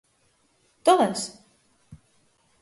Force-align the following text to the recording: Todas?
Todas? 0.87 1.19